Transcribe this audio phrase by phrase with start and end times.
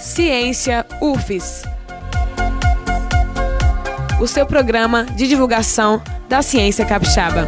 [0.00, 1.62] Ciência UFES.
[4.18, 7.46] O seu programa de divulgação da ciência capixaba.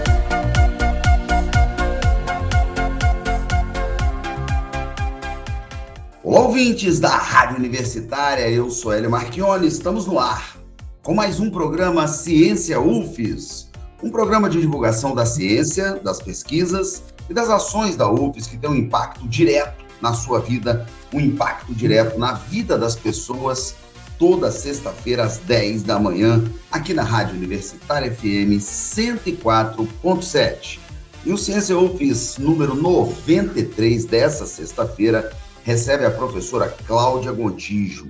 [6.22, 10.58] Olá, ouvintes da Rádio Universitária, eu sou Hélio Marchione, estamos no ar
[11.02, 13.70] com mais um programa Ciência UFES,
[14.02, 18.68] um programa de divulgação da ciência, das pesquisas e das ações da UFES que tem
[18.68, 23.76] um impacto direto na sua vida, um impacto direto na vida das pessoas,
[24.18, 30.78] toda sexta-feira às 10 da manhã, aqui na Rádio Universitária FM 104.7.
[31.24, 38.08] E o Ciência UFES número 93 dessa sexta-feira recebe a professora Cláudia Gontijo.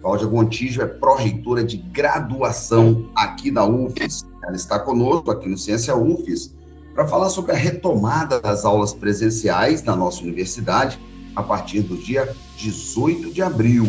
[0.00, 4.24] Cláudia Gontijo é pró-reitora de graduação aqui da UFES.
[4.44, 6.54] Ela está conosco aqui no Ciência UFES
[6.94, 10.96] para falar sobre a retomada das aulas presenciais na nossa universidade
[11.34, 13.86] a partir do dia 18 de abril.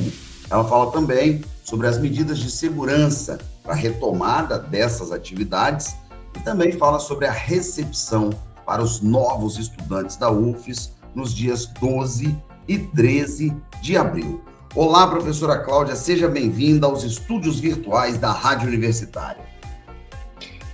[0.49, 5.95] Ela fala também sobre as medidas de segurança para a retomada dessas atividades
[6.35, 8.29] e também fala sobre a recepção
[8.65, 12.35] para os novos estudantes da UFES nos dias 12
[12.67, 14.43] e 13 de abril.
[14.75, 19.54] Olá, professora Cláudia, seja bem-vinda aos estúdios virtuais da Rádio Universitária.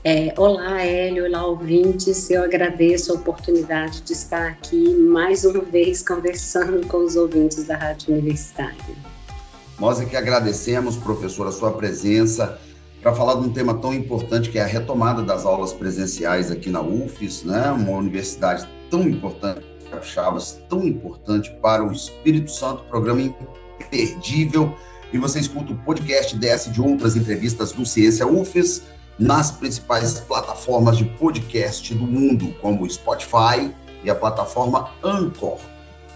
[0.03, 2.31] É, olá, Hélio, olá, ouvintes.
[2.31, 7.77] Eu agradeço a oportunidade de estar aqui mais uma vez conversando com os ouvintes da
[7.77, 8.95] Rádio Universitária.
[9.79, 12.59] Nós é que agradecemos, professora, a sua presença
[12.99, 16.72] para falar de um tema tão importante que é a retomada das aulas presenciais aqui
[16.72, 17.69] na UFES, né?
[17.69, 24.75] uma universidade tão importante, Capixabas, tão importante para o Espírito Santo, programa imperdível.
[25.13, 28.81] E você escuta o podcast dessa de outras entrevistas do Ciência UFES
[29.22, 33.72] nas principais plataformas de podcast do mundo, como o Spotify
[34.03, 35.59] e a plataforma Anchor.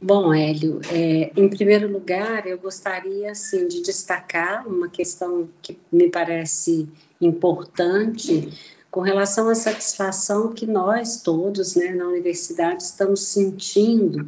[0.00, 6.08] Bom, Hélio, é, em primeiro lugar, eu gostaria assim, de destacar uma questão que me
[6.08, 6.88] parece
[7.20, 8.48] importante
[8.90, 14.26] com relação à satisfação que nós todos, né, na universidade, estamos sentindo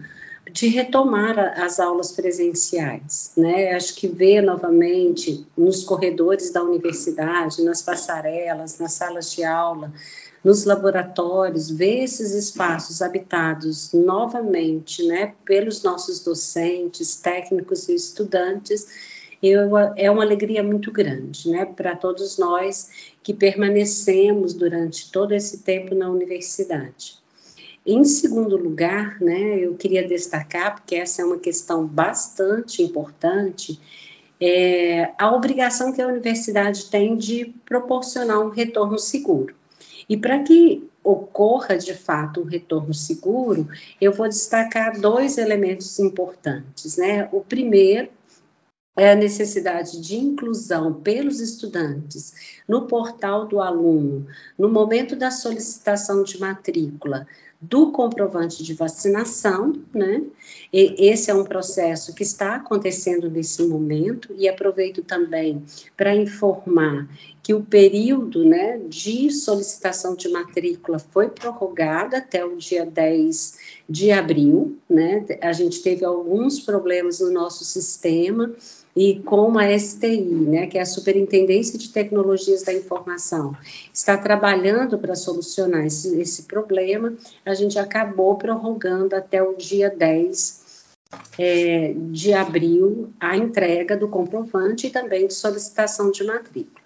[0.53, 3.72] de retomar as aulas presenciais, né?
[3.72, 9.93] Acho que ver novamente nos corredores da universidade, nas passarelas, nas salas de aula,
[10.43, 18.87] nos laboratórios, ver esses espaços habitados novamente, né, pelos nossos docentes, técnicos e estudantes,
[19.43, 25.58] eu, é uma alegria muito grande, né, para todos nós que permanecemos durante todo esse
[25.58, 27.19] tempo na universidade.
[27.85, 33.81] Em segundo lugar, né, eu queria destacar, porque essa é uma questão bastante importante,
[34.41, 39.55] é, a obrigação que a universidade tem de proporcionar um retorno seguro.
[40.09, 43.69] E para que ocorra de fato um retorno seguro,
[44.00, 47.29] eu vou destacar dois elementos importantes, né?
[47.33, 48.09] O primeiro
[48.99, 54.26] é a necessidade de inclusão pelos estudantes no portal do aluno,
[54.59, 57.26] no momento da solicitação de matrícula,
[57.61, 60.23] do comprovante de vacinação, né?
[60.73, 65.62] E esse é um processo que está acontecendo nesse momento e aproveito também
[65.95, 67.07] para informar
[67.43, 73.59] que o período, né, de solicitação de matrícula foi prorrogado até o dia 10
[73.89, 75.27] de abril, né?
[75.43, 78.55] A gente teve alguns problemas no nosso sistema
[78.94, 83.56] e com a STI, né, que é a Superintendência de Tecnologias da Informação,
[83.92, 87.14] está trabalhando para solucionar esse, esse, problema,
[87.44, 90.60] a gente acabou prorrogando até o dia 10
[91.38, 96.81] é, de abril a entrega do comprovante e também de solicitação de matrícula.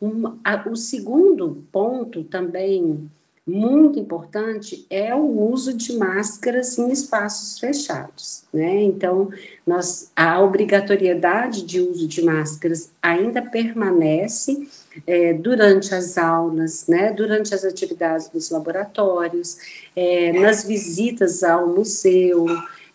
[0.00, 3.10] Um, a, o segundo ponto também
[3.48, 8.82] muito importante é o uso de máscaras em espaços fechados, né?
[8.82, 9.30] Então,
[9.66, 14.68] nós, a obrigatoriedade de uso de máscaras ainda permanece
[15.06, 17.10] é, durante as aulas, né?
[17.10, 19.56] Durante as atividades dos laboratórios,
[19.96, 22.44] é, nas visitas ao museu,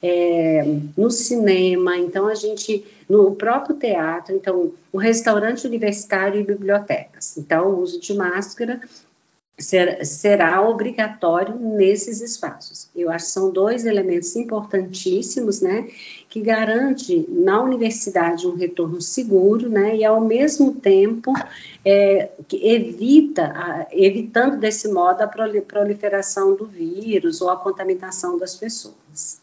[0.04, 0.64] é,
[0.96, 7.38] no cinema, então a gente, no próprio teatro, então o restaurante universitário e bibliotecas.
[7.38, 8.82] Então, o uso de máscara
[9.58, 12.90] ser, será obrigatório nesses espaços.
[12.96, 15.90] Eu acho que são dois elementos importantíssimos, né,
[16.30, 21.32] que garante na universidade um retorno seguro, né, e ao mesmo tempo
[21.86, 28.56] é, que evita, a, evitando desse modo a proliferação do vírus ou a contaminação das
[28.56, 29.42] pessoas.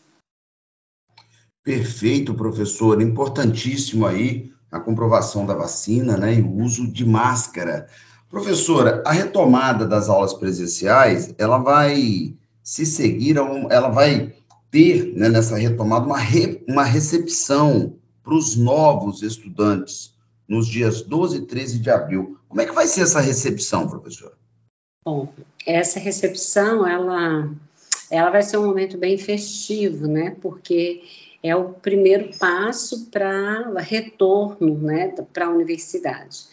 [1.62, 3.00] Perfeito, professor.
[3.00, 7.88] Importantíssimo aí a comprovação da vacina, né, e o uso de máscara.
[8.31, 12.32] Professora, a retomada das aulas presenciais, ela vai
[12.62, 14.32] se seguir, ela vai
[14.71, 20.15] ter né, nessa retomada uma, re, uma recepção para os novos estudantes
[20.49, 22.38] nos dias 12 e 13 de abril.
[22.49, 24.35] Como é que vai ser essa recepção, professora?
[25.05, 25.32] Bom,
[25.67, 27.50] essa recepção, ela,
[28.11, 30.37] ela vai ser um momento bem festivo, né?
[30.41, 31.03] Porque
[31.43, 36.44] é o primeiro passo para retorno, né, para a universidade.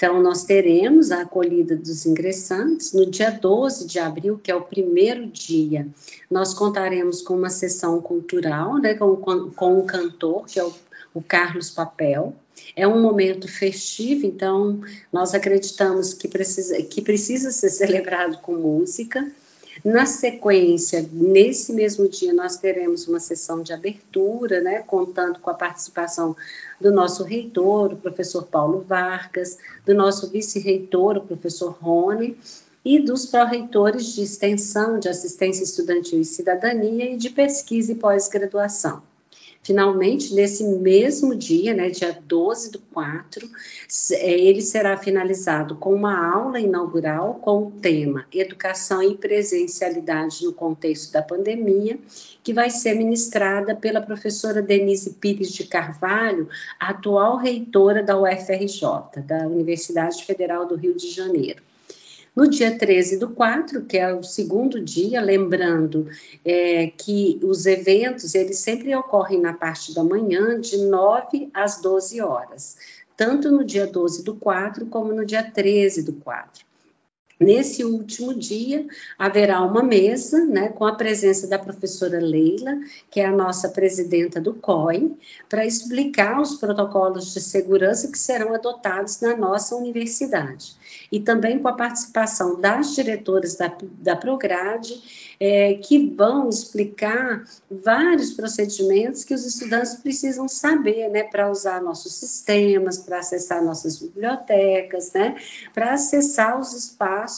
[0.00, 4.62] Então, nós teremos a acolhida dos ingressantes no dia 12 de abril, que é o
[4.62, 5.86] primeiro dia.
[6.30, 10.72] Nós contaremos com uma sessão cultural, né, com, com, com um cantor, que é o,
[11.12, 12.34] o Carlos Papel.
[12.74, 14.80] É um momento festivo, então
[15.12, 19.30] nós acreditamos que precisa, que precisa ser celebrado com música.
[19.84, 25.54] Na sequência, nesse mesmo dia, nós teremos uma sessão de abertura, né, contando com a
[25.54, 26.36] participação
[26.78, 32.36] do nosso reitor, o professor Paulo Vargas, do nosso vice-reitor, o professor Rony,
[32.84, 39.02] e dos pró-reitores de extensão, de assistência estudantil e cidadania e de pesquisa e pós-graduação.
[39.62, 43.46] Finalmente, nesse mesmo dia, né, dia 12 do 4,
[44.12, 50.54] é, ele será finalizado com uma aula inaugural com o tema Educação e Presencialidade no
[50.54, 51.98] Contexto da Pandemia,
[52.42, 56.48] que vai ser ministrada pela professora Denise Pires de Carvalho,
[56.78, 61.62] atual reitora da UFRJ, da Universidade Federal do Rio de Janeiro.
[62.34, 66.08] No dia 13 do 4, que é o segundo dia, lembrando
[66.44, 72.20] é, que os eventos, eles sempre ocorrem na parte da manhã, de 9 às 12
[72.20, 72.76] horas,
[73.16, 76.69] tanto no dia 12 do 4 como no dia 13 do 4.
[77.40, 78.86] Nesse último dia,
[79.18, 82.78] haverá uma mesa, né, com a presença da professora Leila,
[83.10, 85.10] que é a nossa presidenta do COI,
[85.48, 90.76] para explicar os protocolos de segurança que serão adotados na nossa universidade.
[91.10, 98.34] E também com a participação das diretoras da, da Prograde, é, que vão explicar vários
[98.34, 105.10] procedimentos que os estudantes precisam saber, né, para usar nossos sistemas, para acessar nossas bibliotecas,
[105.14, 105.36] né,
[105.72, 107.29] para acessar os espaços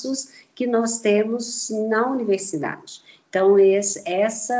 [0.54, 3.02] que nós temos na universidade.
[3.28, 4.54] Então, esse, essa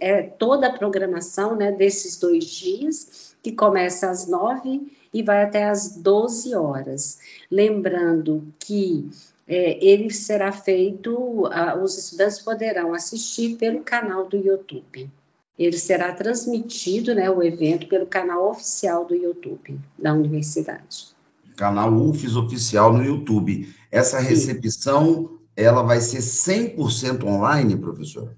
[0.00, 5.64] é toda a programação né, desses dois dias, que começa às nove e vai até
[5.64, 7.18] às doze horas.
[7.50, 9.08] Lembrando que
[9.46, 15.10] é, ele será feito, a, os estudantes poderão assistir pelo canal do YouTube.
[15.58, 21.15] Ele será transmitido, né, o evento, pelo canal oficial do YouTube da universidade.
[21.56, 23.74] Canal UFES oficial no YouTube.
[23.90, 25.38] Essa recepção, Sim.
[25.56, 28.36] ela vai ser 100% online, professora?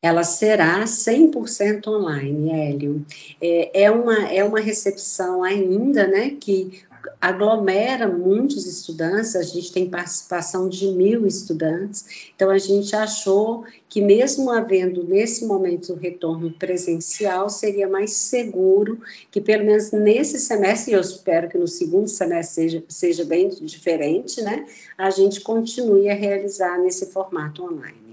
[0.00, 3.04] ela será 100% online, Hélio.
[3.40, 6.82] É, é, uma, é uma recepção ainda, né, que
[7.20, 14.00] aglomera muitos estudantes, a gente tem participação de mil estudantes, então a gente achou que
[14.00, 19.00] mesmo havendo nesse momento o retorno presencial, seria mais seguro
[19.30, 23.48] que pelo menos nesse semestre, e eu espero que no segundo semestre seja, seja bem
[23.48, 28.08] diferente, né, a gente continue a realizar nesse formato online.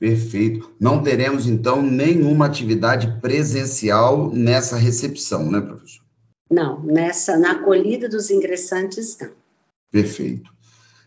[0.00, 0.72] Perfeito.
[0.80, 5.99] Não teremos, então, nenhuma atividade presencial nessa recepção, né, professor?
[6.50, 9.30] Não, nessa, na acolhida dos ingressantes, não.
[9.90, 10.50] Perfeito.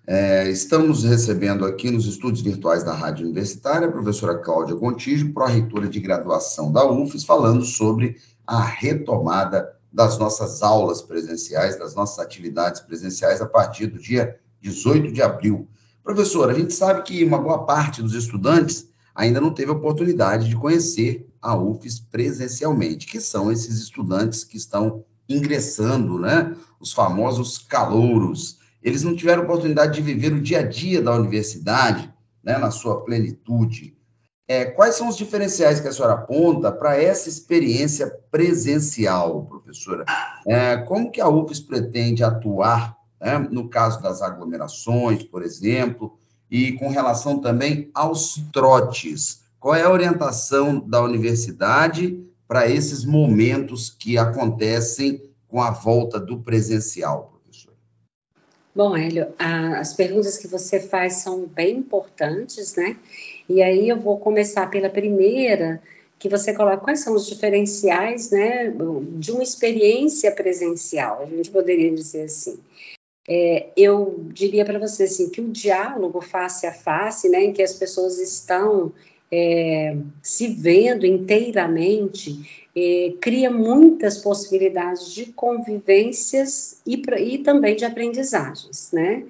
[0.05, 5.88] É, estamos recebendo aqui nos estúdios virtuais da Rádio Universitária a professora Cláudia Gontijo, pró-reitora
[5.88, 12.81] de graduação da UFES, falando sobre a retomada das nossas aulas presenciais, das nossas atividades
[12.81, 15.67] presenciais a partir do dia 18 de abril.
[16.03, 20.50] Professora, a gente sabe que uma boa parte dos estudantes ainda não teve a oportunidade
[20.50, 26.55] de conhecer a UFES presencialmente, que são esses estudantes que estão ingressando, né?
[26.79, 28.59] Os famosos calouros.
[28.81, 32.13] Eles não tiveram oportunidade de viver o dia a dia da universidade,
[32.43, 33.95] né, na sua plenitude.
[34.45, 40.03] É, quais são os diferenciais que a senhora aponta para essa experiência presencial, professora?
[40.45, 46.17] É, como que a UFES pretende atuar né, no caso das aglomerações, por exemplo,
[46.51, 49.43] e com relação também aos trotes?
[49.61, 52.21] Qual é a orientação da universidade
[52.53, 57.41] para esses momentos que acontecem com a volta do presencial?
[58.75, 62.95] Bom, Hélio, as perguntas que você faz são bem importantes, né?
[63.50, 65.81] E aí eu vou começar pela primeira,
[66.19, 68.72] que você coloca quais são os diferenciais, né,
[69.15, 72.60] de uma experiência presencial, a gente poderia dizer assim.
[73.27, 77.63] É, eu diria para você assim que o diálogo face a face, né, em que
[77.63, 78.93] as pessoas estão
[79.35, 88.91] é, se vendo inteiramente, é, cria muitas possibilidades de convivências e, e também de aprendizagens,
[88.93, 89.23] né?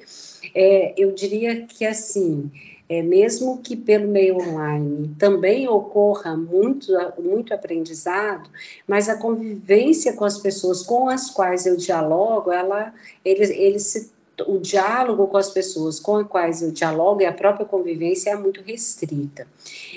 [0.54, 2.52] É, eu diria que assim,
[2.90, 8.50] é, mesmo que pelo meio online também ocorra muito, muito aprendizado,
[8.86, 12.94] mas a convivência com as pessoas com as quais eu dialogo, ela,
[13.24, 14.12] ele, ele se
[14.48, 18.36] o diálogo com as pessoas com as quais eu dialogo e a própria convivência é
[18.36, 19.48] muito restrita.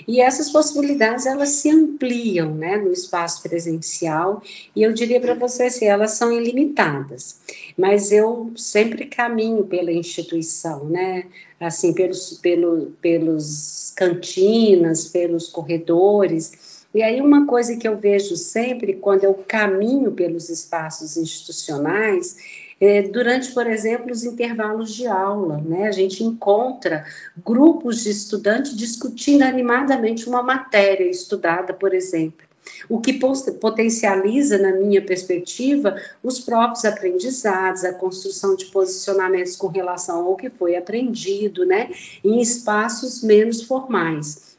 [0.06, 4.42] E essas possibilidades, elas se ampliam, né, no espaço presencial,
[4.74, 7.40] e eu diria para você assim, elas são ilimitadas,
[7.76, 11.24] mas eu sempre caminho pela instituição, né,
[11.58, 18.94] assim, pelos, pelo, pelos cantinas, pelos corredores, e aí, uma coisa que eu vejo sempre
[18.94, 22.36] quando eu caminho pelos espaços institucionais
[22.80, 25.88] é, durante, por exemplo, os intervalos de aula, né?
[25.88, 27.04] A gente encontra
[27.44, 32.46] grupos de estudantes discutindo animadamente uma matéria estudada, por exemplo
[32.88, 33.18] o que
[33.60, 40.50] potencializa, na minha perspectiva, os próprios aprendizados, a construção de posicionamentos com relação ao que
[40.50, 41.90] foi aprendido, né,
[42.24, 44.55] em espaços menos formais.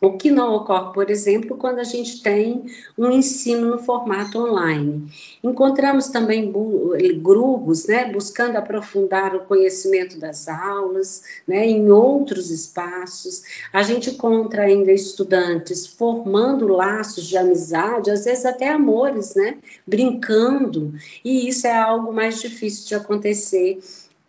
[0.00, 2.64] O que não ocorre, por exemplo, quando a gente tem
[2.96, 5.06] um ensino no formato online.
[5.44, 6.50] Encontramos também
[7.20, 13.42] grupos, né, buscando aprofundar o conhecimento das aulas, né, em outros espaços.
[13.74, 20.94] A gente encontra ainda estudantes formando laços de amizade, às vezes até amores, né, brincando,
[21.22, 23.78] e isso é algo mais difícil de acontecer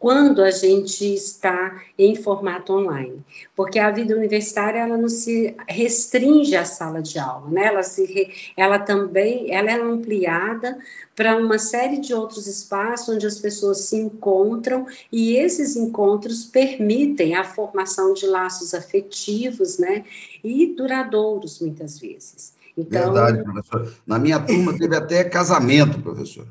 [0.02, 3.24] quando a gente está em formato online,
[3.56, 7.68] porque a vida universitária ela não se restringe à sala de aula, né?
[7.68, 10.80] Ela se ela também ela é ampliada
[11.16, 17.36] para uma série de outros espaços onde as pessoas se encontram e esses encontros permitem
[17.36, 20.04] a formação de laços afetivos, né?
[20.44, 22.56] E duradouros muitas vezes.
[22.76, 23.94] Então, Verdade, professor.
[24.08, 26.48] Na minha turma teve até casamento, professor.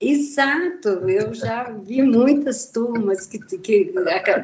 [0.00, 3.92] Exato, eu já vi muitas turmas que, que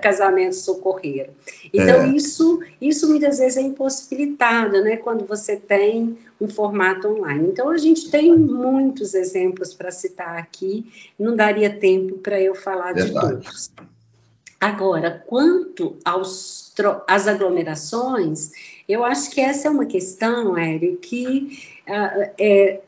[0.03, 1.33] casamentos ocorreram.
[1.73, 2.09] Então, é.
[2.09, 7.49] isso, isso muitas vezes é impossibilitado, né, quando você tem um formato online.
[7.49, 12.93] Então, a gente tem muitos exemplos para citar aqui, não daria tempo para eu falar
[12.93, 13.37] Verdade.
[13.37, 13.71] de todos.
[14.61, 16.75] Agora, quanto aos,
[17.07, 18.53] às aglomerações,
[18.87, 21.59] eu acho que essa é uma questão, Érico, que
[21.89, 22.81] uh, é,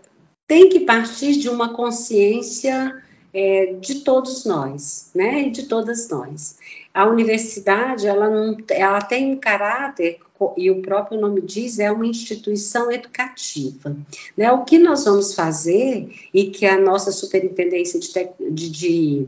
[0.49, 3.00] tem que partir de uma consciência
[3.35, 6.57] é, de todos nós, né, e de todas nós.
[6.95, 10.19] A universidade, ela, não, ela tem um caráter,
[10.57, 13.95] e o próprio nome diz, é uma instituição educativa.
[14.37, 14.50] Né?
[14.50, 18.09] O que nós vamos fazer, e que a nossa superintendência de,
[18.50, 19.26] de, de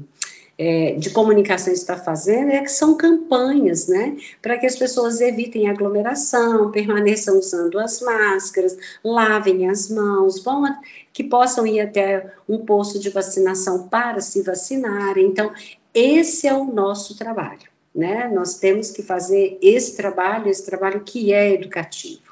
[0.60, 5.70] é, de comunicação está fazendo é que são campanhas, né, para que as pessoas evitem
[5.70, 10.78] aglomeração, permaneçam usando as máscaras, lavem as mãos, vão a,
[11.14, 15.28] que possam ir até um posto de vacinação para se vacinarem.
[15.28, 15.50] Então,
[15.94, 18.28] esse é o nosso trabalho, né?
[18.28, 22.29] Nós temos que fazer esse trabalho, esse trabalho que é educativo.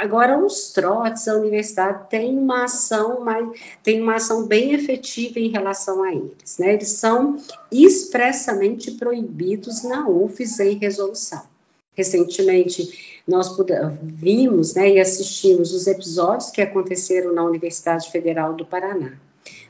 [0.00, 3.46] Agora, os trotes, a universidade tem uma ação, mais,
[3.82, 6.56] tem uma ação bem efetiva em relação a eles.
[6.58, 6.72] Né?
[6.72, 7.36] Eles são
[7.70, 11.42] expressamente proibidos na UFES em resolução.
[11.94, 13.54] Recentemente, nós
[14.02, 19.12] vimos né, e assistimos os episódios que aconteceram na Universidade Federal do Paraná.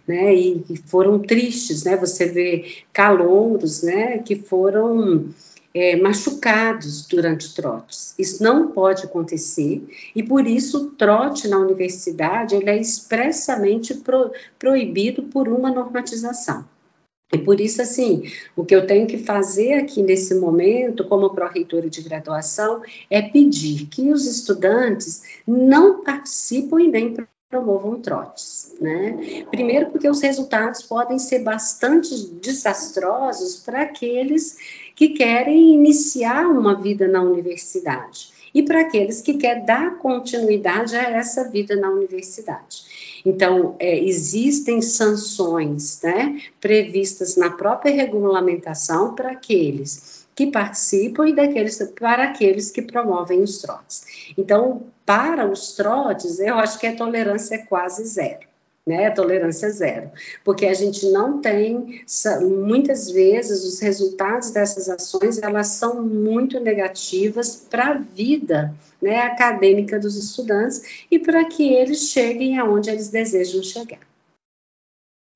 [0.07, 1.97] Né, e, e foram tristes, né?
[1.97, 5.29] Você vê calouros, né, que foram
[5.75, 8.15] é, machucados durante trotes.
[8.19, 9.83] Isso não pode acontecer
[10.15, 16.65] e por isso o trote na universidade ele é expressamente pro, proibido por uma normatização.
[17.33, 18.25] E por isso, assim,
[18.57, 23.87] o que eu tenho que fazer aqui nesse momento, como pró-reitora de graduação, é pedir
[23.87, 27.15] que os estudantes não participem nem
[27.49, 29.45] promovam trotes, né?
[29.51, 34.57] Primeiro porque os resultados podem ser bastante desastrosos para aqueles
[35.01, 41.13] que querem iniciar uma vida na universidade e para aqueles que querem dar continuidade a
[41.13, 43.23] essa vida na universidade.
[43.25, 51.79] Então, é, existem sanções né, previstas na própria regulamentação para aqueles que participam e daqueles,
[51.99, 54.05] para aqueles que promovem os trotes.
[54.37, 58.50] Então, para os trotes, eu acho que a tolerância é quase zero
[58.87, 60.11] né, tolerância zero,
[60.45, 62.03] porque a gente não tem,
[62.43, 69.99] muitas vezes, os resultados dessas ações, elas são muito negativas para a vida né, acadêmica
[69.99, 74.01] dos estudantes e para que eles cheguem aonde eles desejam chegar.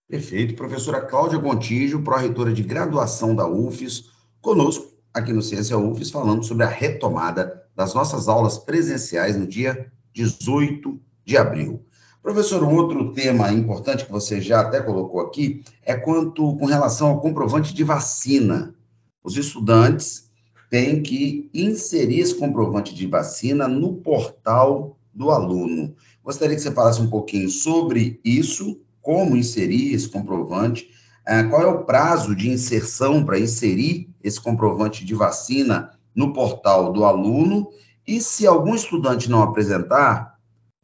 [0.08, 0.54] Perfeito.
[0.54, 4.10] Professora Cláudia Gontijo, pró-reitora de graduação da UFES,
[4.40, 9.90] conosco aqui no Ciência UFES, falando sobre a retomada das nossas aulas presenciais no dia
[10.12, 11.84] 18 de abril.
[12.24, 17.08] Professor, um outro tema importante que você já até colocou aqui é quanto com relação
[17.08, 18.74] ao comprovante de vacina.
[19.22, 20.30] Os estudantes
[20.70, 25.94] têm que inserir esse comprovante de vacina no portal do aluno.
[26.24, 30.88] Gostaria que você falasse um pouquinho sobre isso, como inserir esse comprovante,
[31.26, 36.90] eh, qual é o prazo de inserção para inserir esse comprovante de vacina no portal
[36.90, 37.68] do aluno
[38.06, 40.33] e se algum estudante não apresentar,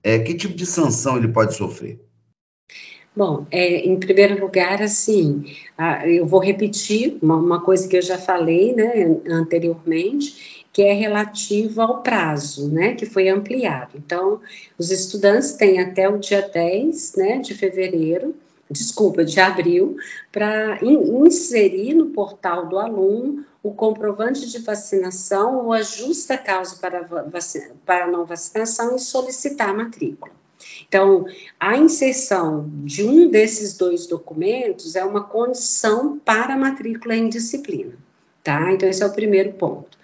[0.03, 2.01] é, que tipo de sanção ele pode sofrer?
[3.15, 5.45] Bom, é, em primeiro lugar, assim,
[6.07, 11.83] eu vou repetir uma, uma, coisa que eu já falei né, anteriormente, que é relativa
[11.83, 13.91] ao prazo, né, que foi ampliado.
[13.97, 14.41] Então,
[14.79, 18.35] os estudantes têm até o dia 10 né, de fevereiro,
[18.71, 19.97] desculpa, de abril,
[20.31, 26.77] para in, inserir no portal do aluno o comprovante de vacinação ou a justa causa
[26.77, 30.33] para, vacina, para não vacinação e solicitar a matrícula.
[30.87, 31.27] Então,
[31.59, 37.95] a inserção de um desses dois documentos é uma condição para a matrícula em disciplina,
[38.43, 38.73] tá?
[38.73, 39.99] Então, esse é o primeiro ponto.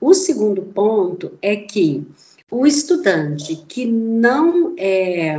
[0.00, 2.06] O segundo ponto é que
[2.50, 5.38] o estudante que não é,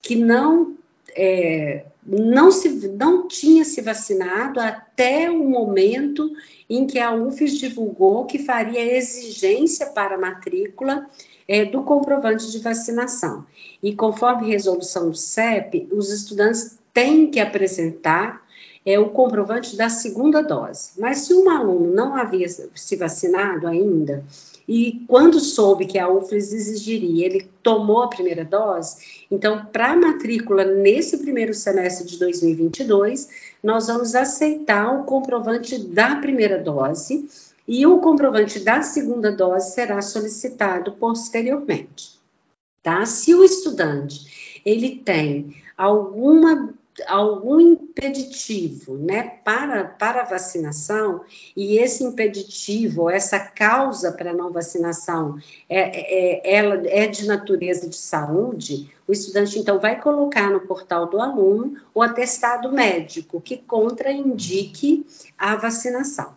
[0.00, 0.76] que não
[1.14, 6.30] é, não, se, não tinha se vacinado até o momento
[6.68, 11.06] em que a UFES divulgou que faria exigência para matrícula
[11.46, 13.46] é, do comprovante de vacinação.
[13.82, 18.42] E conforme resolução do CEP, os estudantes têm que apresentar
[18.84, 20.92] é, o comprovante da segunda dose.
[20.98, 24.24] Mas se um aluno não havia se vacinado ainda,
[24.68, 30.64] e quando soube que a UFRES exigiria, ele tomou a primeira dose, então, para matrícula
[30.64, 33.28] nesse primeiro semestre de 2022,
[33.62, 37.28] nós vamos aceitar o comprovante da primeira dose
[37.66, 42.20] e o comprovante da segunda dose será solicitado posteriormente.
[42.82, 43.06] Tá?
[43.06, 46.74] Se o estudante ele tem alguma
[47.06, 51.22] algum impeditivo né, para, para a vacinação,
[51.56, 57.26] e esse impeditivo, essa causa para a não vacinação, é, é, é, ela é de
[57.26, 63.40] natureza de saúde, o estudante então vai colocar no portal do aluno o atestado médico
[63.40, 66.34] que contraindique a vacinação.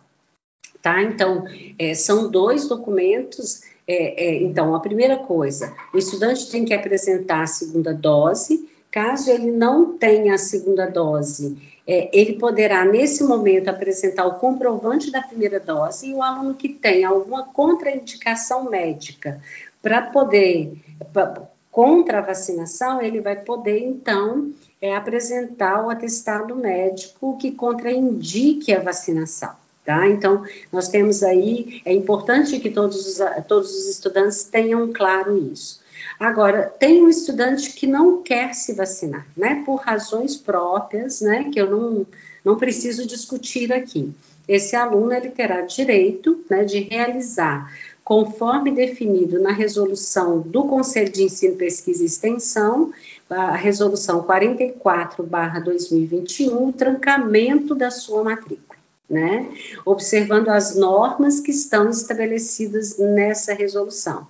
[0.82, 1.02] Tá?
[1.02, 1.44] Então,
[1.78, 3.62] é, são dois documentos.
[3.88, 9.30] É, é, então, a primeira coisa, o estudante tem que apresentar a segunda dose, Caso
[9.30, 11.54] ele não tenha a segunda dose,
[11.86, 16.70] é, ele poderá, nesse momento, apresentar o comprovante da primeira dose e o aluno que
[16.70, 19.38] tem alguma contraindicação médica
[19.82, 20.72] para poder,
[21.12, 28.72] pra, contra a vacinação, ele vai poder, então, é, apresentar o atestado médico que contraindique
[28.72, 29.52] a vacinação.
[29.84, 30.08] Tá?
[30.08, 35.84] Então, nós temos aí, é importante que todos os, todos os estudantes tenham claro isso.
[36.18, 41.60] Agora, tem um estudante que não quer se vacinar, né, por razões próprias, né, que
[41.60, 42.04] eu não,
[42.44, 44.12] não preciso discutir aqui.
[44.48, 47.72] Esse aluno ele terá direito né, de realizar,
[48.04, 52.92] conforme definido na resolução do Conselho de Ensino, Pesquisa e Extensão,
[53.28, 58.76] a resolução 44/2021, o trancamento da sua matrícula.
[59.08, 59.48] né?
[59.84, 64.26] Observando as normas que estão estabelecidas nessa resolução.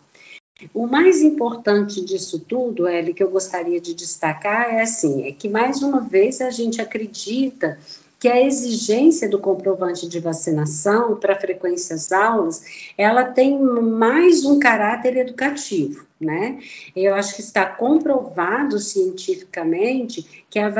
[0.73, 5.49] O mais importante disso tudo, Eli, que eu gostaria de destacar é assim, é que
[5.49, 7.79] mais uma vez a gente acredita
[8.19, 12.65] que a exigência do comprovante de vacinação para frequências aulas,
[12.97, 16.59] ela tem mais um caráter educativo, né?
[16.95, 20.71] Eu acho que está comprovado cientificamente que a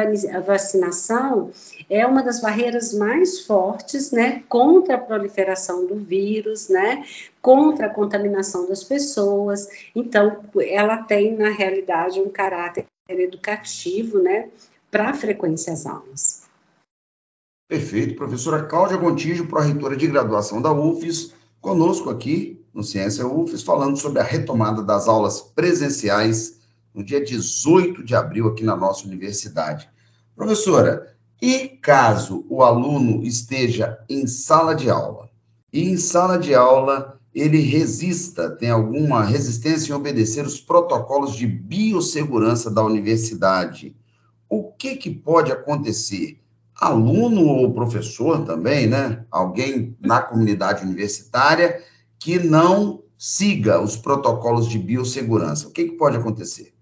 [0.41, 1.51] vacinação
[1.91, 7.05] é uma das barreiras mais fortes, né, contra a proliferação do vírus, né,
[7.43, 9.69] contra a contaminação das pessoas.
[9.95, 14.49] Então, ela tem na realidade um caráter educativo, né,
[14.91, 16.46] para frequências aulas.
[17.69, 18.15] Perfeito.
[18.15, 24.21] Professora Cláudia Gontijo, pró-reitora de graduação da UFES, conosco aqui no Ciência UFES, falando sobre
[24.21, 26.61] a retomada das aulas presenciais
[26.95, 29.89] no dia 18 de abril aqui na nossa universidade.
[30.37, 35.29] Professora, e caso o aluno esteja em sala de aula
[35.73, 41.47] e em sala de aula ele resista, tem alguma resistência em obedecer os protocolos de
[41.47, 43.95] biossegurança da universidade,
[44.49, 46.41] o que, que pode acontecer?
[46.79, 49.25] Aluno ou professor também, né?
[49.31, 51.83] Alguém na comunidade universitária
[52.19, 55.69] que não siga os protocolos de biossegurança.
[55.69, 56.73] O que, que pode acontecer?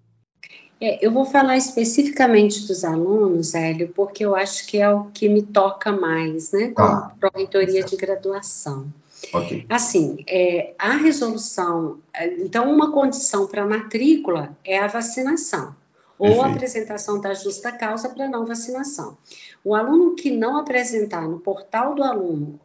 [0.81, 5.29] É, eu vou falar especificamente dos alunos, Hélio, porque eu acho que é o que
[5.29, 6.73] me toca mais, né?
[6.75, 8.85] Como ah, pró-reitoria de graduação.
[9.33, 9.65] Okay.
[9.69, 15.73] Assim, é, a resolução, é, então, uma condição para matrícula é a vacinação
[16.17, 19.17] ou apresentação da justa causa para não vacinação.
[19.63, 22.59] O aluno que não apresentar no portal do aluno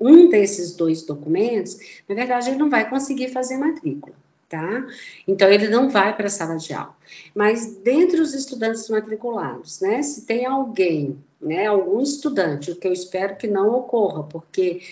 [0.00, 4.14] um desses dois documentos, na verdade, ele não vai conseguir fazer matrícula
[4.50, 4.84] tá?
[5.26, 6.94] Então, ele não vai para a sala de aula.
[7.34, 12.92] Mas, dentre os estudantes matriculados, né, se tem alguém, né, algum estudante, o que eu
[12.92, 14.82] espero que não ocorra, porque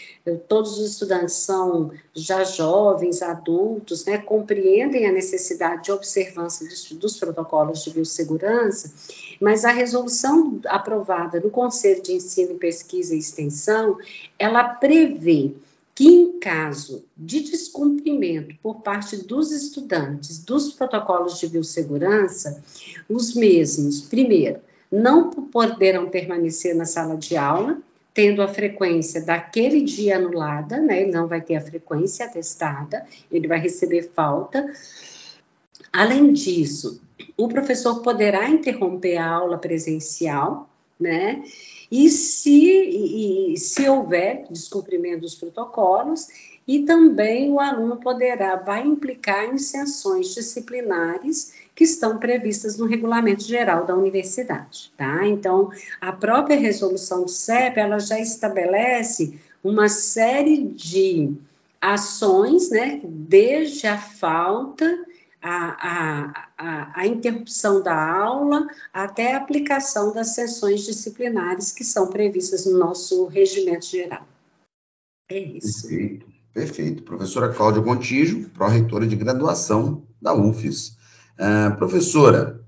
[0.49, 7.19] todos os estudantes são já jovens, adultos, né, compreendem a necessidade de observância dos, dos
[7.19, 8.93] protocolos de biossegurança,
[9.39, 13.99] mas a resolução aprovada no Conselho de Ensino, Pesquisa e Extensão,
[14.39, 15.53] ela prevê
[15.95, 22.63] que, em caso de descumprimento por parte dos estudantes dos protocolos de biossegurança,
[23.09, 27.79] os mesmos, primeiro, não poderão permanecer na sala de aula,
[28.15, 31.03] tendo a frequência daquele dia anulada, né?
[31.03, 34.67] Ele não vai ter a frequência atestada, ele vai receber falta.
[35.93, 37.01] Além disso,
[37.37, 40.69] o professor poderá interromper a aula presencial,
[40.99, 41.43] né?
[41.91, 46.29] e se, e, se houver descumprimento dos protocolos,
[46.67, 53.43] e também o aluno poderá, vai implicar em sanções disciplinares que estão previstas no regulamento
[53.43, 55.27] geral da universidade, tá?
[55.27, 61.33] Então, a própria resolução do CEP, ela já estabelece uma série de
[61.81, 65.07] ações, né, desde a falta
[65.41, 72.67] a, a, a, interrupção da aula até a aplicação das sessões disciplinares que são previstas
[72.67, 74.27] no nosso regimento geral.
[75.31, 75.89] É isso.
[75.89, 77.03] Perfeito, perfeito.
[77.03, 80.97] Professora Cláudia Contígio, pró-reitora de graduação da UFES.
[81.39, 82.61] Uh, professora,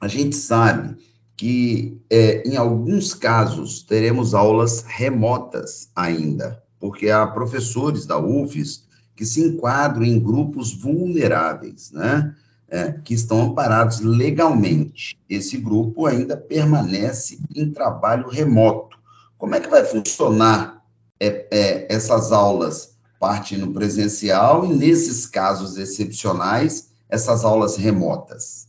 [0.00, 0.96] a gente sabe
[1.36, 9.24] que é, em alguns casos teremos aulas remotas ainda, porque há professores da UFES que
[9.24, 12.34] se enquadram em grupos vulneráveis, né?
[12.68, 15.16] É, que estão amparados legalmente.
[15.28, 18.98] Esse grupo ainda permanece em trabalho remoto.
[19.38, 20.82] Como é que vai funcionar
[21.20, 28.66] é, é, essas aulas parte no presencial e, nesses casos excepcionais, essas aulas remotas?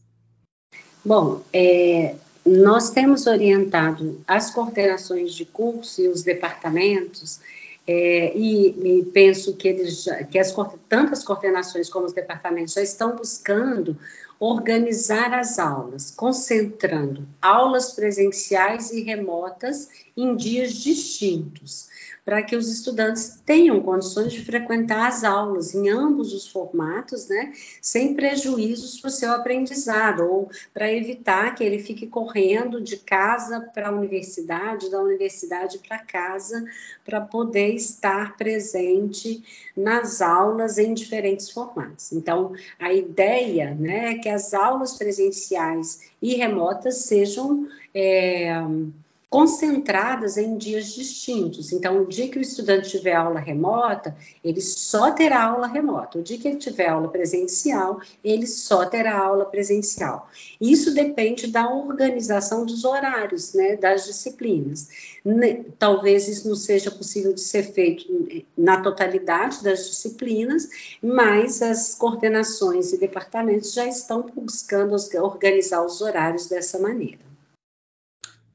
[1.03, 7.39] Bom, é, nós temos orientado as coordenações de curso e os departamentos
[7.87, 10.53] é, e, e, penso que eles que as
[10.89, 13.95] tantas coordenações como os departamentos já estão buscando
[14.39, 21.89] organizar as aulas, concentrando aulas presenciais e remotas em dias distintos
[22.25, 27.53] para que os estudantes tenham condições de frequentar as aulas em ambos os formatos, né,
[27.79, 33.61] sem prejuízos para o seu aprendizado, ou para evitar que ele fique correndo de casa
[33.61, 36.65] para a universidade, da universidade para casa,
[37.05, 39.43] para poder estar presente
[39.77, 42.11] nas aulas em diferentes formatos.
[42.11, 47.67] Então, a ideia né, é que as aulas presenciais e remotas sejam.
[47.93, 48.55] É,
[49.35, 51.73] concentradas em dias distintos.
[51.73, 56.19] Então, o dia que o estudante tiver aula remota, ele só terá aula remota.
[56.19, 60.29] O dia que ele tiver aula presencial, ele só terá aula presencial.
[60.61, 64.87] Isso depende da organização dos horários, né, das disciplinas.
[65.77, 68.05] Talvez isso não seja possível de ser feito
[68.57, 70.69] na totalidade das disciplinas,
[71.03, 77.34] mas as coordenações e departamentos já estão buscando organizar os horários dessa maneira.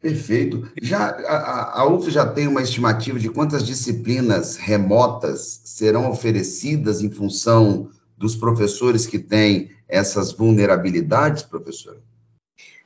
[0.01, 0.67] Perfeito.
[0.81, 7.11] Já a, a UF já tem uma estimativa de quantas disciplinas remotas serão oferecidas em
[7.11, 12.01] função dos professores que têm essas vulnerabilidades, professora?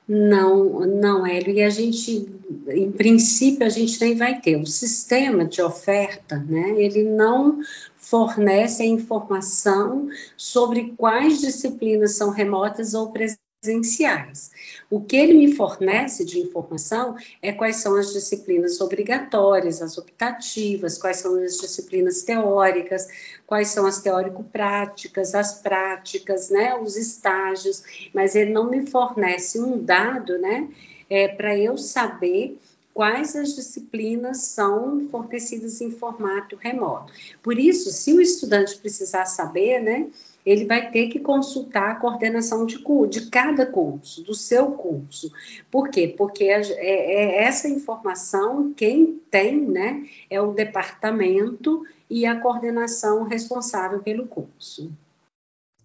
[0.08, 1.54] Não, não, Hélio.
[1.54, 2.28] E a gente,
[2.68, 4.56] em princípio, a gente nem vai ter.
[4.56, 6.74] O sistema de oferta, né?
[6.76, 7.60] Ele não
[7.96, 14.50] fornece a informação sobre quais disciplinas são remotas ou presenciais presenciais.
[14.90, 20.98] O que ele me fornece de informação é quais são as disciplinas obrigatórias, as optativas,
[20.98, 23.08] quais são as disciplinas teóricas,
[23.46, 29.82] quais são as teórico-práticas, as práticas, né, os estágios, mas ele não me fornece um
[29.82, 30.68] dado, né,
[31.08, 32.58] é, para eu saber
[32.92, 37.12] quais as disciplinas são fornecidas em formato remoto.
[37.42, 40.06] Por isso, se o estudante precisar saber, né,
[40.44, 42.78] ele vai ter que consultar a coordenação de,
[43.08, 45.32] de cada curso, do seu curso.
[45.70, 46.14] Por quê?
[46.16, 54.00] Porque é, é essa informação, quem tem, né, é o departamento e a coordenação responsável
[54.00, 54.92] pelo curso.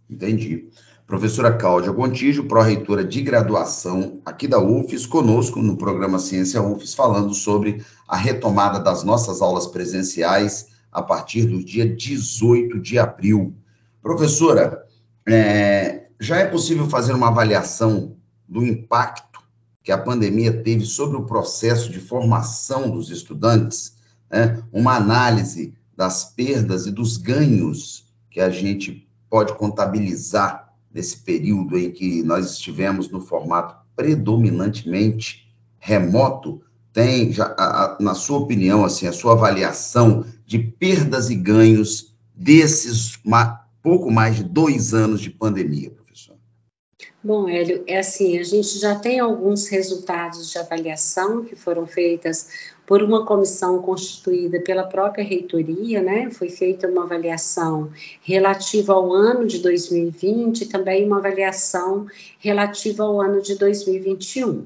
[0.09, 0.67] Entendi.
[1.09, 7.33] Professora Cláudia Gontijo, pró-reitora de graduação aqui da UFES, conosco no programa Ciência UFES, falando
[7.33, 13.55] sobre a retomada das nossas aulas presenciais a partir do dia 18 de abril.
[14.01, 14.85] Professora,
[15.27, 18.15] é, já é possível fazer uma avaliação
[18.47, 19.39] do impacto
[19.83, 23.95] que a pandemia teve sobre o processo de formação dos estudantes,
[24.29, 24.61] né?
[24.71, 31.91] uma análise das perdas e dos ganhos que a gente pode contabilizar nesse período em
[31.91, 39.07] que nós estivemos no formato predominantemente remoto, tem, já, a, a, na sua opinião, assim,
[39.07, 43.19] a sua avaliação de perdas e ganhos desses
[43.81, 46.37] pouco mais de dois anos de pandemia, professor?
[47.23, 52.73] Bom, Hélio, é assim, a gente já tem alguns resultados de avaliação que foram feitas
[52.85, 56.29] por uma comissão constituída pela própria reitoria, né?
[56.31, 62.07] Foi feita uma avaliação relativa ao ano de 2020 e também uma avaliação
[62.39, 64.65] relativa ao ano de 2021.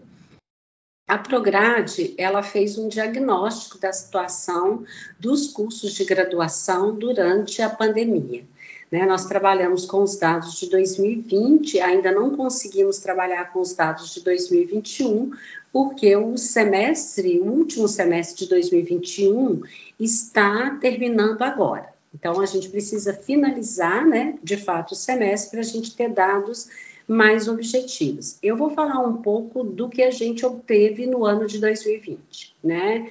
[1.05, 4.85] A Prograde, ela fez um diagnóstico da situação
[5.19, 8.45] dos cursos de graduação durante a pandemia.
[8.93, 9.07] Né?
[9.07, 14.21] Nós trabalhamos com os dados de 2020, ainda não conseguimos trabalhar com os dados de
[14.21, 15.31] 2021,
[15.71, 19.63] porque o semestre, o último semestre de 2021
[19.99, 21.91] está terminando agora.
[22.13, 26.69] Então, a gente precisa finalizar, né, de fato, o semestre para a gente ter dados
[27.07, 28.37] mais objetivos.
[28.43, 33.09] Eu vou falar um pouco do que a gente obteve no ano de 2020, né?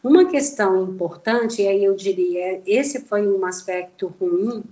[0.00, 4.62] Uma questão importante, e aí eu diria, esse foi um aspecto ruim,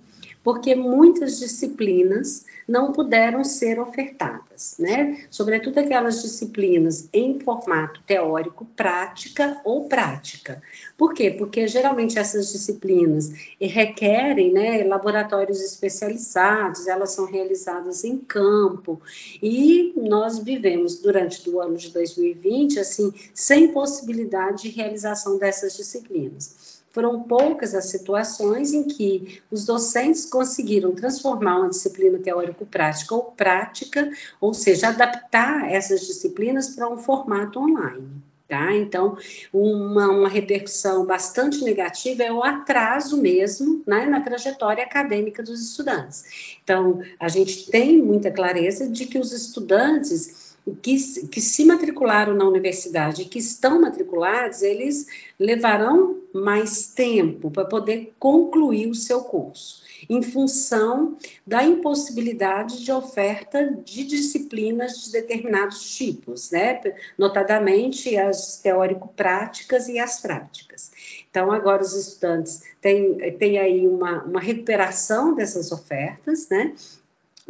[0.43, 5.25] porque muitas disciplinas não puderam ser ofertadas, né?
[5.31, 10.63] Sobretudo aquelas disciplinas em formato teórico, prática ou prática.
[10.97, 11.31] Por quê?
[11.31, 19.01] Porque geralmente essas disciplinas requerem, né, laboratórios especializados, elas são realizadas em campo,
[19.43, 26.82] e nós vivemos durante o ano de 2020 assim, sem possibilidade de realização dessas disciplinas.
[26.93, 34.11] Foram poucas as situações em que os docentes conseguiram transformar uma disciplina teórico-prática ou prática,
[34.39, 38.23] ou seja, adaptar essas disciplinas para um formato online.
[38.47, 38.75] Tá?
[38.75, 39.17] Então,
[39.51, 46.59] uma, uma, repercussão bastante negativa é o atraso mesmo né, na trajetória acadêmica dos estudantes.
[46.63, 50.42] Então, a gente tem muita clareza de que os estudantes
[50.81, 50.97] que,
[51.27, 55.07] que se matricularam na universidade e que estão matriculados, eles
[55.39, 63.77] levarão mais tempo para poder concluir o seu curso, em função da impossibilidade de oferta
[63.85, 66.81] de disciplinas de determinados tipos, né?
[67.19, 70.93] notadamente as teórico-práticas e as práticas.
[71.31, 76.73] Então, agora os estudantes têm, têm aí uma, uma recuperação dessas ofertas, né?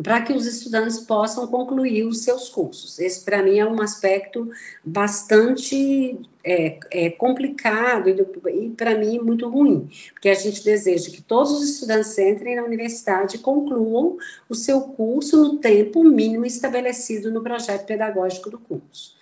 [0.01, 2.99] Para que os estudantes possam concluir os seus cursos.
[2.99, 4.51] Esse, para mim, é um aspecto
[4.85, 11.21] bastante é, é complicado e, e para mim, muito ruim, porque a gente deseja que
[11.21, 14.17] todos os estudantes entrem na universidade e concluam
[14.49, 19.21] o seu curso no tempo mínimo estabelecido no projeto pedagógico do curso.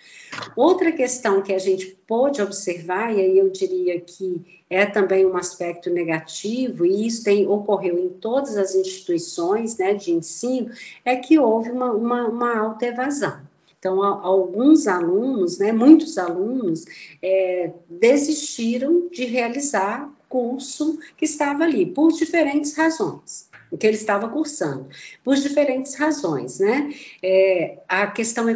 [0.56, 5.36] Outra questão que a gente pôde observar, e aí eu diria que é também um
[5.36, 10.70] aspecto negativo, e isso tem, ocorreu em todas as instituições né, de ensino,
[11.04, 13.40] é que houve uma, uma, uma alta evasão.
[13.78, 16.84] Então, alguns alunos, né, muitos alunos,
[17.22, 24.88] é, desistiram de realizar curso que estava ali, por diferentes razões que ele estava cursando,
[25.22, 26.92] por diferentes razões, né?
[27.22, 28.48] É, a questão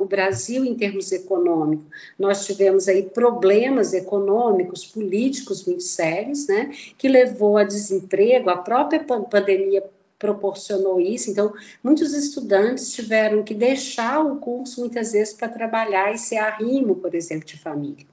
[0.00, 1.86] o Brasil em termos econômicos,
[2.18, 6.70] nós tivemos aí problemas econômicos, políticos muito sérios, né?
[6.98, 9.82] Que levou a desemprego, a própria pandemia
[10.24, 11.30] proporcionou isso.
[11.30, 16.96] Então, muitos estudantes tiveram que deixar o curso muitas vezes para trabalhar e ser arrimo,
[16.96, 18.06] por exemplo, de família.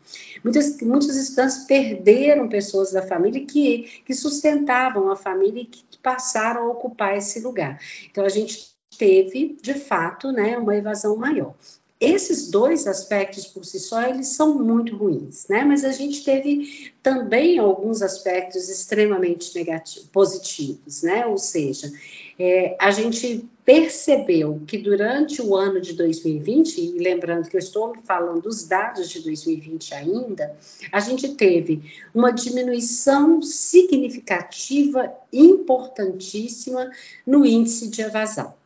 [0.43, 6.63] Muitos, muitos estudantes perderam pessoas da família que, que sustentavam a família e que passaram
[6.63, 7.79] a ocupar esse lugar.
[8.09, 11.55] Então, a gente teve, de fato, né, uma evasão maior.
[12.01, 15.63] Esses dois aspectos por si só, eles são muito ruins, né?
[15.63, 21.27] Mas a gente teve também alguns aspectos extremamente negativos, positivos, né?
[21.27, 21.93] Ou seja,
[22.39, 27.93] é, a gente percebeu que durante o ano de 2020, e lembrando que eu estou
[28.03, 30.57] falando dos dados de 2020 ainda,
[30.91, 31.83] a gente teve
[32.15, 36.89] uma diminuição significativa, importantíssima,
[37.27, 38.59] no índice de evasão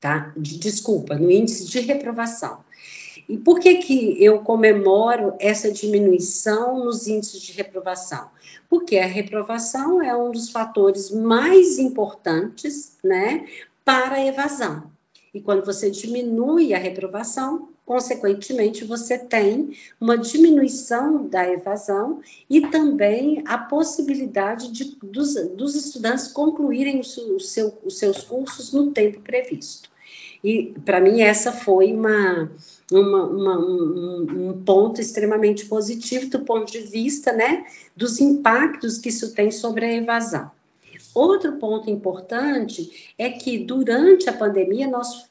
[0.00, 0.32] tá?
[0.36, 2.64] De, desculpa, no índice de reprovação.
[3.28, 8.30] E por que, que eu comemoro essa diminuição nos índices de reprovação?
[8.70, 13.46] Porque a reprovação é um dos fatores mais importantes, né,
[13.84, 14.90] para a evasão.
[15.34, 23.42] E quando você diminui a reprovação, consequentemente, você tem uma diminuição da evasão e também
[23.46, 29.90] a possibilidade de, dos, dos estudantes concluírem o seu, os seus cursos no tempo previsto.
[30.44, 32.52] E, para mim, essa foi uma,
[32.92, 37.64] uma, uma um, um, ponto extremamente positivo do ponto de vista né,
[37.96, 40.50] dos impactos que isso tem sobre a evasão.
[41.14, 45.26] Outro ponto importante é que, durante a pandemia, nós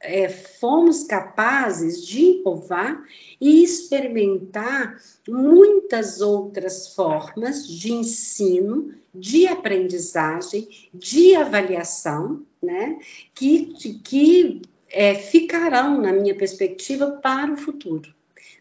[0.00, 3.02] é, fomos capazes de inovar
[3.40, 12.98] e experimentar muitas outras formas de ensino, de aprendizagem, de avaliação, né,
[13.34, 13.66] que,
[14.02, 18.14] que é, ficarão, na minha perspectiva, para o futuro.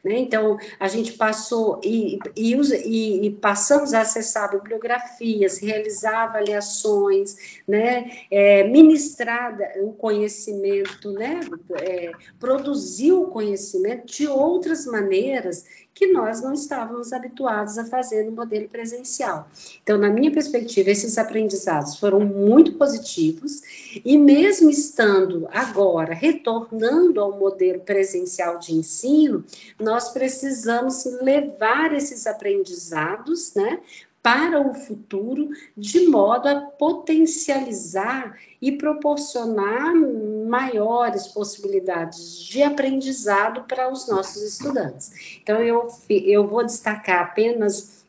[0.04, 0.20] Né?
[0.20, 8.10] Então, a gente passou e, e, e, e, passamos a acessar bibliografias, realizar avaliações, né?
[8.32, 11.42] É, ministrar o conhecimento, né?
[11.82, 15.66] É, produzir o conhecimento de outras maneiras
[16.00, 19.50] que nós não estávamos habituados a fazer no modelo presencial.
[19.84, 23.62] Então, na minha perspectiva, esses aprendizados foram muito positivos
[24.06, 29.44] e mesmo estando agora retornando ao modelo presencial de ensino,
[29.78, 33.82] nós precisamos levar esses aprendizados, né,
[34.22, 39.96] para o futuro, de modo a potencializar e proporcionar
[40.48, 45.40] maiores possibilidades de aprendizado para os nossos estudantes.
[45.42, 48.00] Então, eu, eu vou destacar apenas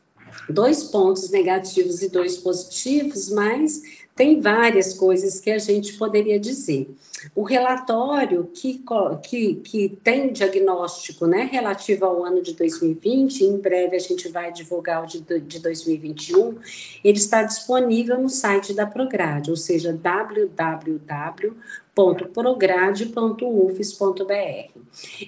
[0.49, 3.81] dois pontos negativos e dois positivos, mas
[4.15, 6.89] tem várias coisas que a gente poderia dizer.
[7.35, 8.83] O relatório que,
[9.23, 14.51] que, que tem diagnóstico né, relativo ao ano de 2020, em breve a gente vai
[14.51, 16.57] divulgar o de, de 2021,
[17.03, 21.55] ele está disponível no site da Prograde, ou seja, www
[21.95, 24.79] www.prograde.ufes.br.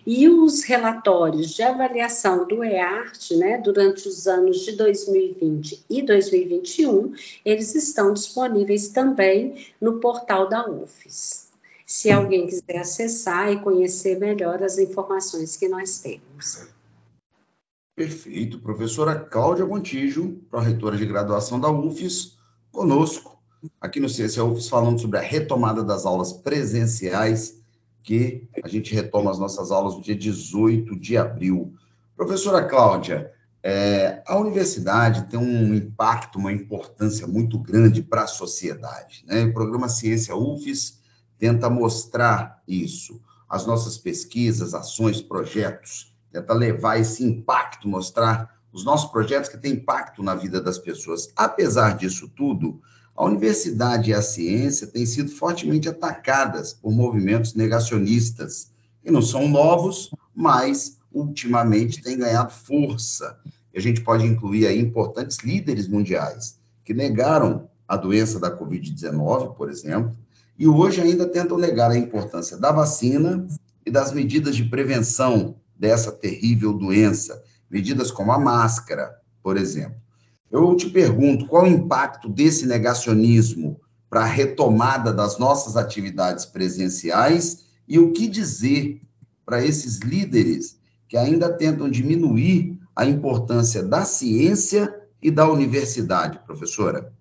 [0.05, 7.13] E os relatórios de avaliação do EART, né, durante os anos de 2020 e 2021,
[7.45, 11.51] eles estão disponíveis também no portal da UFES.
[11.85, 16.67] Se alguém quiser acessar e conhecer melhor as informações que nós temos.
[17.95, 18.57] Perfeito.
[18.59, 22.37] Professora Cláudia Montijo, pró-reitora de graduação da UFES,
[22.71, 23.37] conosco
[23.79, 27.61] aqui no Ciência UFES falando sobre a retomada das aulas presenciais,
[28.03, 31.73] que a gente retoma as nossas aulas no dia 18 de abril.
[32.15, 39.23] Professora Cláudia, é, a universidade tem um impacto, uma importância muito grande para a sociedade.
[39.25, 39.45] Né?
[39.45, 40.99] O programa Ciência UFES
[41.39, 43.21] tenta mostrar isso.
[43.47, 49.73] As nossas pesquisas, ações, projetos, tenta levar esse impacto, mostrar os nossos projetos que têm
[49.73, 51.29] impacto na vida das pessoas.
[51.35, 52.81] Apesar disso tudo,
[53.15, 58.71] a universidade e a ciência têm sido fortemente atacadas por movimentos negacionistas,
[59.03, 63.37] que não são novos, mas ultimamente têm ganhado força.
[63.73, 69.55] E a gente pode incluir aí importantes líderes mundiais que negaram a doença da Covid-19,
[69.55, 70.15] por exemplo,
[70.57, 73.47] e hoje ainda tentam negar a importância da vacina
[73.85, 80.02] e das medidas de prevenção dessa terrível doença, medidas como a máscara, por exemplo.
[80.53, 87.65] Eu te pergunto, qual o impacto desse negacionismo para a retomada das nossas atividades presenciais
[87.87, 89.01] e o que dizer
[89.43, 90.79] para esses líderes
[91.09, 97.11] que ainda tentam diminuir a importância da ciência e da universidade, professora?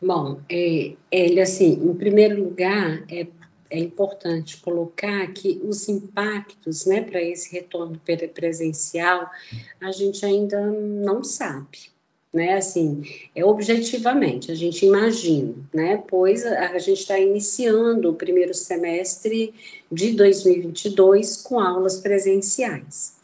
[0.00, 3.26] Bom, é, ele assim, em primeiro lugar, é,
[3.68, 8.00] é importante colocar que os impactos, né, para esse retorno
[8.32, 9.28] presencial,
[9.82, 11.94] a gente ainda não sabe
[12.36, 12.54] né?
[12.54, 13.02] Assim,
[13.34, 16.02] é objetivamente, a gente imagina, né?
[16.06, 19.52] Pois a, a gente está iniciando o primeiro semestre
[19.90, 23.16] de 2022 com aulas presenciais.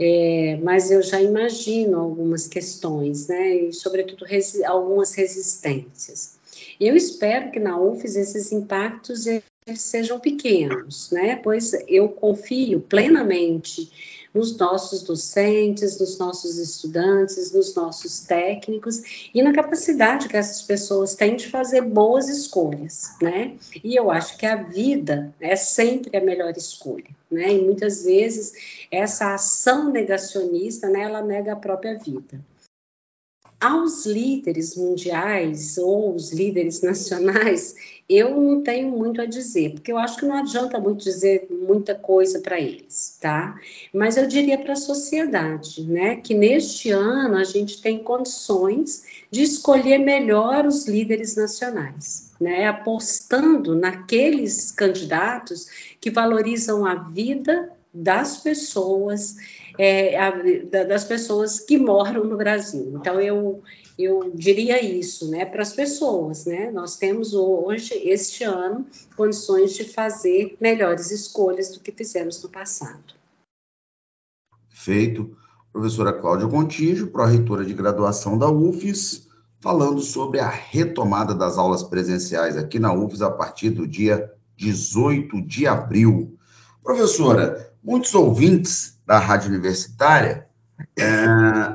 [0.00, 3.54] É, mas eu já imagino algumas questões, né?
[3.54, 6.38] E, sobretudo, resi algumas resistências.
[6.80, 11.36] Eu espero que na UFES esses impactos eles sejam pequenos, né?
[11.36, 13.90] Pois eu confio plenamente
[14.34, 21.14] nos nossos docentes, nos nossos estudantes, nos nossos técnicos e na capacidade que essas pessoas
[21.14, 23.56] têm de fazer boas escolhas, né?
[23.82, 27.52] E eu acho que a vida é sempre a melhor escolha, né?
[27.52, 28.52] E muitas vezes
[28.90, 32.40] essa ação negacionista, né, ela nega a própria vida
[33.60, 37.74] aos líderes mundiais ou os líderes nacionais,
[38.08, 41.94] eu não tenho muito a dizer, porque eu acho que não adianta muito dizer muita
[41.94, 43.60] coisa para eles, tá?
[43.92, 49.42] Mas eu diria para a sociedade, né, que neste ano a gente tem condições de
[49.42, 55.68] escolher melhor os líderes nacionais, né, apostando naqueles candidatos
[56.00, 59.36] que valorizam a vida das pessoas,
[59.78, 60.32] é, a,
[60.84, 62.94] das pessoas que moram no Brasil.
[62.96, 63.62] Então, eu,
[63.96, 66.70] eu diria isso, né, para as pessoas, né?
[66.72, 68.84] Nós temos hoje, este ano,
[69.16, 73.14] condições de fazer melhores escolhas do que fizemos no passado.
[74.68, 75.36] Feito.
[75.72, 79.28] Professora Cláudia Contígio, pró-reitora de graduação da UFES,
[79.60, 85.40] falando sobre a retomada das aulas presenciais aqui na UFES a partir do dia 18
[85.42, 86.36] de abril.
[86.82, 90.46] Professora, muitos ouvintes da Rádio Universitária
[90.94, 91.74] é,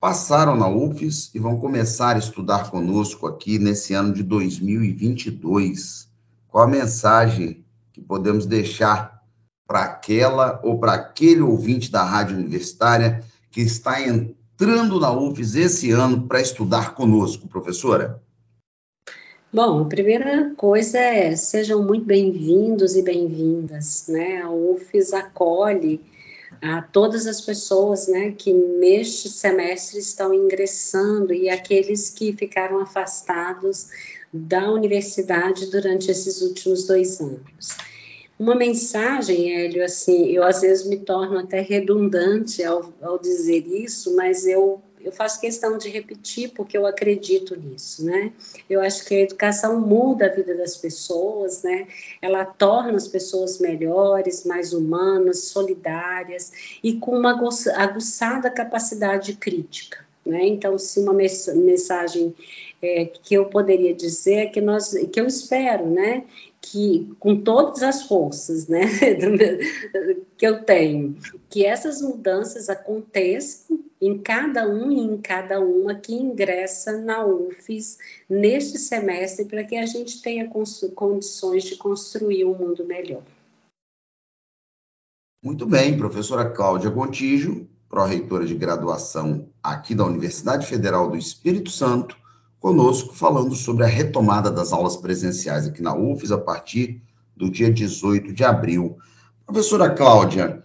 [0.00, 6.08] passaram na UFES e vão começar a estudar conosco aqui nesse ano de 2022.
[6.48, 9.22] Qual a mensagem que podemos deixar
[9.66, 15.90] para aquela ou para aquele ouvinte da Rádio Universitária que está entrando na UFES esse
[15.90, 18.22] ano para estudar conosco, professora?
[19.52, 24.42] Bom, a primeira coisa é sejam muito bem-vindos e bem-vindas, né?
[24.42, 26.00] A UFES acolhe
[26.62, 33.88] a todas as pessoas né, que neste semestre estão ingressando e aqueles que ficaram afastados
[34.32, 37.76] da universidade durante esses últimos dois anos.
[38.38, 44.14] Uma mensagem, Hélio, assim, eu às vezes me torno até redundante ao, ao dizer isso,
[44.14, 48.32] mas eu eu faço questão de repetir porque eu acredito nisso, né?
[48.68, 51.86] Eu acho que a educação muda a vida das pessoas, né?
[52.20, 57.38] Ela torna as pessoas melhores, mais humanas, solidárias e com uma
[57.76, 60.46] aguçada capacidade crítica, né?
[60.46, 62.34] Então, se uma mensagem
[62.82, 66.24] é, que eu poderia dizer é que nós, que eu espero, né,
[66.60, 68.82] que com todas as forças, né,
[70.36, 71.16] que eu tenho,
[71.48, 77.98] que essas mudanças aconteçam em cada um e em cada uma que ingressa na UFES
[78.28, 83.22] neste semestre para que a gente tenha condições de construir um mundo melhor.
[85.42, 92.16] Muito bem, professora Cláudia Gontijo, pró-reitora de graduação aqui da Universidade Federal do Espírito Santo,
[92.60, 97.02] conosco falando sobre a retomada das aulas presenciais aqui na UFES a partir
[97.34, 98.98] do dia 18 de abril.
[99.46, 100.62] Professora Cláudia,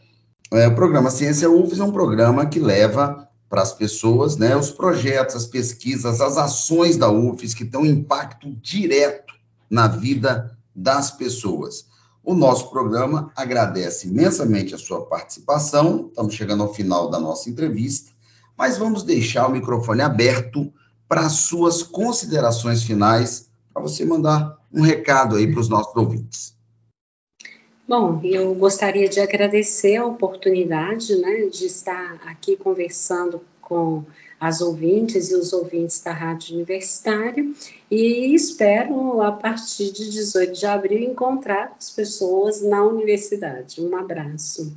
[0.52, 4.70] é, o programa Ciência UFES é um programa que leva para as pessoas né, os
[4.70, 9.34] projetos, as pesquisas, as ações da UFES que têm um impacto direto
[9.70, 11.86] na vida das pessoas.
[12.22, 18.12] O nosso programa agradece imensamente a sua participação, estamos chegando ao final da nossa entrevista,
[18.58, 20.74] mas vamos deixar o microfone aberto
[21.08, 26.56] para suas considerações finais, para você mandar um recado aí para os nossos ouvintes.
[27.88, 34.04] Bom, eu gostaria de agradecer a oportunidade né, de estar aqui conversando com
[34.40, 37.46] as ouvintes e os ouvintes da Rádio Universitária
[37.90, 43.80] e espero, a partir de 18 de abril, encontrar as pessoas na universidade.
[43.82, 44.76] Um abraço.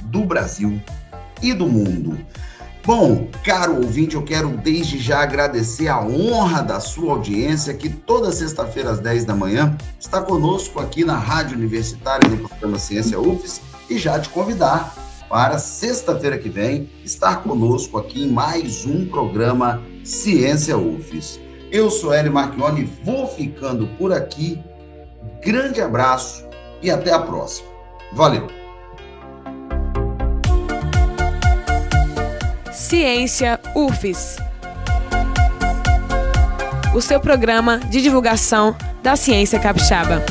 [0.04, 0.80] do Brasil
[1.42, 2.16] e do mundo.
[2.86, 8.30] Bom, caro ouvinte, eu quero desde já agradecer a honra da sua audiência, que toda
[8.30, 13.62] sexta-feira às 10 da manhã está conosco aqui na Rádio Universitária no programa Ciência UFES
[13.88, 14.94] e já te convidar
[15.30, 21.40] para sexta-feira que vem estar conosco aqui em mais um programa Ciência UFES.
[21.72, 24.62] Eu sou Hélio Marchione, vou ficando por aqui.
[25.42, 26.44] Grande abraço
[26.82, 27.66] e até a próxima.
[28.12, 28.63] Valeu!
[32.86, 34.36] Ciência UFES.
[36.94, 40.22] O seu programa de divulgação da ciência capixaba.